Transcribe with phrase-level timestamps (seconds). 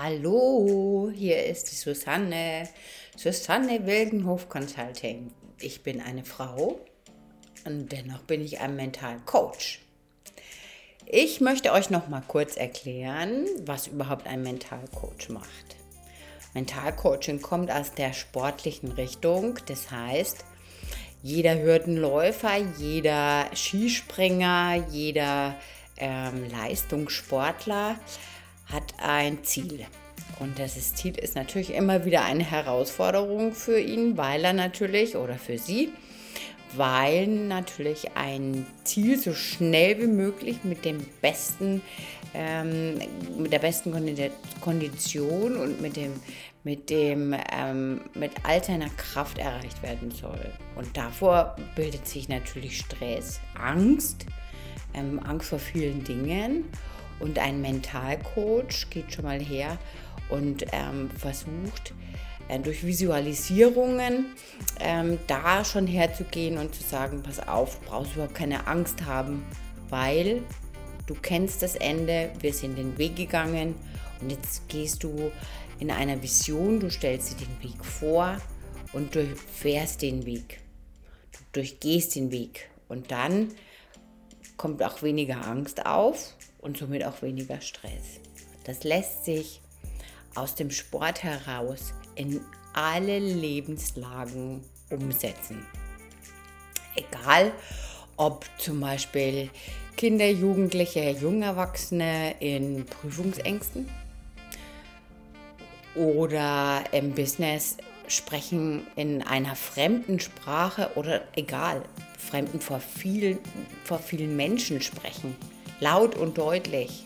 [0.00, 2.68] Hallo, hier ist die Susanne,
[3.16, 5.32] Susanne Wildenhof Consulting.
[5.58, 6.78] Ich bin eine Frau
[7.64, 9.80] und dennoch bin ich ein Mentalcoach.
[11.04, 15.74] Ich möchte euch noch mal kurz erklären, was überhaupt ein Mentalcoach macht.
[16.54, 20.44] Mentalcoaching kommt aus der sportlichen Richtung, das heißt,
[21.24, 25.56] jeder Hürdenläufer, jeder Skispringer, jeder
[25.96, 27.96] ähm, Leistungssportler
[28.72, 29.86] hat ein Ziel.
[30.40, 35.34] Und das Ziel ist natürlich immer wieder eine Herausforderung für ihn, weil er natürlich oder
[35.34, 35.90] für sie,
[36.76, 41.82] weil natürlich ein Ziel so schnell wie möglich mit dem besten,
[42.34, 42.98] ähm,
[43.36, 43.92] mit der besten
[44.60, 46.12] Kondition und mit dem,
[46.62, 50.52] mit dem, ähm, mit all seiner Kraft erreicht werden soll.
[50.76, 54.26] Und davor bildet sich natürlich Stress, Angst,
[54.94, 56.64] ähm, Angst vor vielen Dingen
[57.20, 59.78] und ein Mentalcoach geht schon mal her
[60.28, 61.94] und ähm, versucht,
[62.48, 64.26] äh, durch Visualisierungen
[64.80, 69.44] ähm, da schon herzugehen und zu sagen, pass auf, brauchst überhaupt keine Angst haben,
[69.88, 70.42] weil
[71.06, 73.74] du kennst das Ende, wir sind den Weg gegangen
[74.20, 75.30] und jetzt gehst du
[75.78, 78.36] in einer Vision, du stellst dir den Weg vor
[78.92, 80.60] und durchfährst den Weg.
[81.32, 83.48] Du durchgehst den Weg und dann
[84.58, 88.20] kommt auch weniger Angst auf und somit auch weniger Stress.
[88.64, 89.62] Das lässt sich
[90.34, 92.40] aus dem Sport heraus in
[92.74, 95.64] alle Lebenslagen umsetzen.
[96.94, 97.52] Egal,
[98.16, 99.48] ob zum Beispiel
[99.96, 103.88] Kinder, Jugendliche, junge Erwachsene in Prüfungsängsten
[105.94, 111.82] oder im Business sprechen in einer fremden Sprache oder egal,
[112.18, 113.38] fremden vor vielen,
[113.84, 115.34] vor vielen Menschen sprechen
[115.80, 117.04] laut und deutlich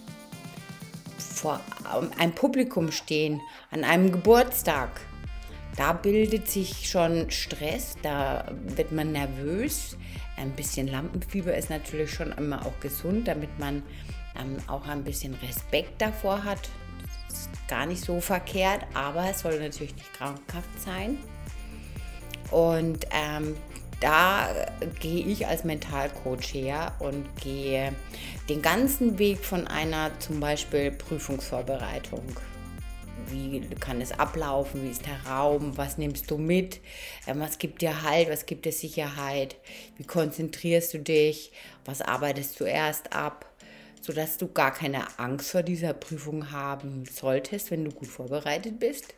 [1.18, 1.60] vor
[2.18, 3.40] einem Publikum stehen,
[3.70, 5.00] an einem Geburtstag.
[5.76, 8.44] Da bildet sich schon Stress, da
[8.76, 9.96] wird man nervös.
[10.36, 13.82] Ein bisschen Lampenfieber ist natürlich schon immer auch gesund, damit man
[14.38, 16.68] ähm, auch ein bisschen Respekt davor hat.
[17.28, 21.18] Das ist gar nicht so verkehrt, aber es soll natürlich nicht krankhaft sein.
[22.50, 23.56] Und ähm,
[24.02, 24.48] da
[24.98, 27.92] gehe ich als Mentalcoach her und gehe
[28.48, 32.24] den ganzen Weg von einer zum Beispiel Prüfungsvorbereitung.
[33.28, 34.82] Wie kann es ablaufen?
[34.82, 35.76] Wie ist der Raum?
[35.76, 36.80] Was nimmst du mit?
[37.28, 38.28] Ähm, was gibt dir Halt?
[38.28, 39.56] Was gibt dir Sicherheit?
[39.96, 41.52] Wie konzentrierst du dich?
[41.84, 43.46] Was arbeitest du erst ab?
[44.00, 49.14] Sodass du gar keine Angst vor dieser Prüfung haben solltest, wenn du gut vorbereitet bist.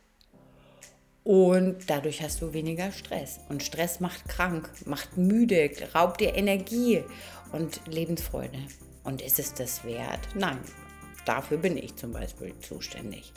[1.25, 3.41] Und dadurch hast du weniger Stress.
[3.49, 7.03] Und Stress macht krank, macht müde, raubt dir Energie
[7.51, 8.59] und Lebensfreude.
[9.05, 10.21] Und ist es das wert?
[10.35, 10.59] Nein.
[11.25, 13.33] Dafür bin ich zum Beispiel zuständig.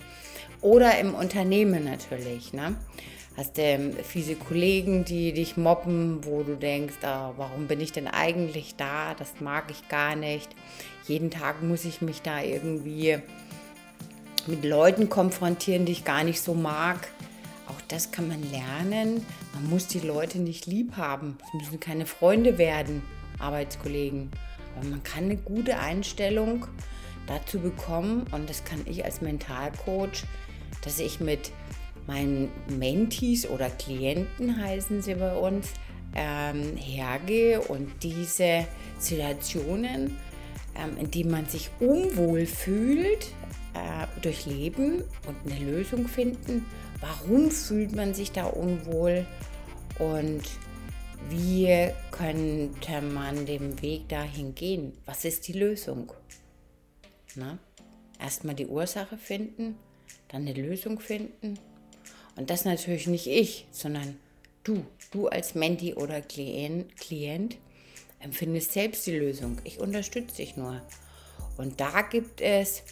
[0.59, 2.51] Oder im Unternehmen natürlich.
[2.51, 2.75] Ne?
[3.37, 8.09] Hast du fiese Kollegen, die dich mobben, wo du denkst, ah, warum bin ich denn
[8.09, 9.13] eigentlich da?
[9.13, 10.49] Das mag ich gar nicht.
[11.07, 13.19] Jeden Tag muss ich mich da irgendwie
[14.47, 17.07] mit Leuten konfrontieren, die ich gar nicht so mag
[17.87, 19.25] das kann man lernen.
[19.53, 21.37] Man muss die Leute nicht lieb haben.
[21.47, 23.01] Es müssen keine Freunde werden,
[23.39, 24.31] Arbeitskollegen.
[24.75, 26.67] Aber man kann eine gute Einstellung
[27.27, 30.23] dazu bekommen und das kann ich als Mentalcoach,
[30.83, 31.51] dass ich mit
[32.07, 35.73] meinen Mentees oder Klienten heißen sie bei uns,
[36.15, 38.65] ähm, hergehe und diese
[38.97, 40.17] Situationen,
[40.75, 43.27] ähm, in denen man sich unwohl fühlt,
[43.77, 46.65] äh, durchleben und eine Lösung finden
[47.01, 49.25] warum fühlt man sich da unwohl
[49.99, 50.43] und
[51.29, 54.93] wie könnte man den Weg dahin gehen?
[55.05, 56.11] Was ist die Lösung?
[58.19, 59.77] Erstmal die Ursache finden,
[60.29, 61.59] dann eine Lösung finden.
[62.35, 64.17] Und das natürlich nicht ich, sondern
[64.63, 64.85] du.
[65.11, 67.57] Du als Menti oder Klient, Klient
[68.19, 69.57] empfindest selbst die Lösung.
[69.63, 70.81] Ich unterstütze dich nur.
[71.57, 72.83] Und da gibt es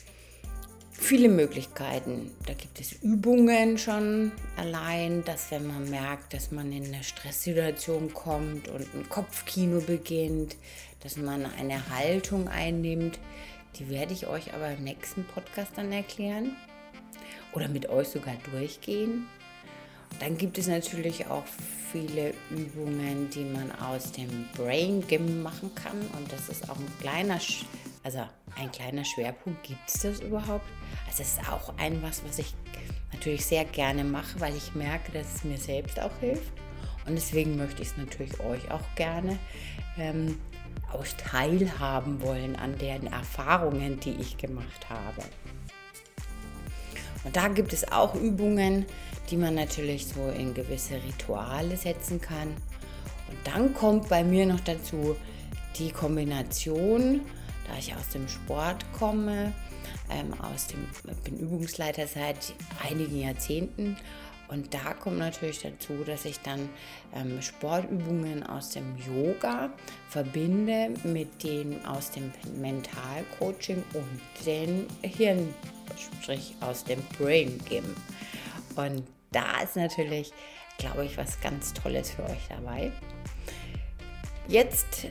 [0.97, 2.31] viele Möglichkeiten.
[2.45, 8.13] Da gibt es Übungen schon allein, dass wenn man merkt, dass man in eine Stresssituation
[8.13, 10.55] kommt und ein Kopfkino beginnt,
[11.01, 13.19] dass man eine Haltung einnimmt.
[13.77, 16.55] Die werde ich euch aber im nächsten Podcast dann erklären
[17.53, 19.27] oder mit euch sogar durchgehen.
[20.19, 21.43] Dann gibt es natürlich auch
[21.91, 25.99] viele Übungen, die man aus dem Brain Gym machen kann.
[26.17, 27.39] Und das ist auch ein kleiner,
[28.03, 28.19] also
[28.57, 29.63] ein kleiner Schwerpunkt.
[29.63, 30.65] Gibt es das überhaupt?
[31.07, 32.53] Also es ist auch ein was, was ich
[33.13, 36.53] natürlich sehr gerne mache, weil ich merke, dass es mir selbst auch hilft.
[37.05, 39.37] Und deswegen möchte ich es natürlich euch auch gerne
[39.97, 40.39] ähm,
[40.91, 45.21] auch teilhaben wollen an den Erfahrungen, die ich gemacht habe.
[47.23, 48.85] Und da gibt es auch Übungen,
[49.29, 52.49] die man natürlich so in gewisse Rituale setzen kann.
[53.29, 55.15] Und dann kommt bei mir noch dazu
[55.77, 57.21] die Kombination,
[57.67, 59.53] da ich aus dem Sport komme,
[60.09, 60.87] ähm, aus dem,
[61.23, 62.53] bin Übungsleiter seit
[62.83, 63.97] einigen Jahrzehnten
[64.47, 66.69] und da kommt natürlich dazu, dass ich dann
[67.15, 69.71] ähm, Sportübungen aus dem Yoga
[70.09, 75.53] verbinde mit den aus dem Mentalcoaching und den Hirn,
[76.21, 77.95] sprich aus dem Brain Gym.
[78.75, 80.31] Und da ist natürlich,
[80.77, 82.91] glaube ich, was ganz Tolles für euch dabei.
[84.47, 85.07] Jetzt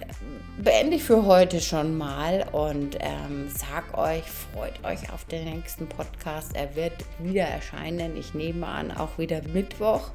[0.62, 5.88] beende ich für heute schon mal und ähm, sag euch, freut euch auf den nächsten
[5.88, 6.54] Podcast.
[6.54, 8.16] Er wird wieder erscheinen.
[8.16, 10.10] Ich nehme an, auch wieder Mittwoch.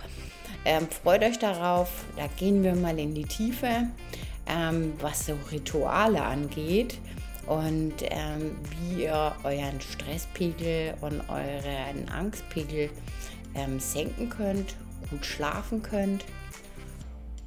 [0.63, 2.05] Ähm, freut euch darauf.
[2.15, 3.89] Da gehen wir mal in die Tiefe,
[4.47, 6.97] ähm, was so Rituale angeht
[7.45, 12.89] und ähm, wie ihr euren Stresspegel und euren Angstpegel
[13.53, 14.77] ähm, senken könnt,
[15.09, 16.23] gut schlafen könnt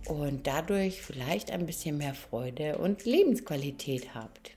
[0.06, 4.52] und dadurch vielleicht ein bisschen mehr Freude und Lebensqualität habt.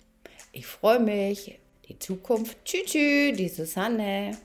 [0.51, 1.59] Ich freue mich.
[1.88, 2.57] Die Zukunft.
[2.65, 4.38] Tschüss, die Susanne.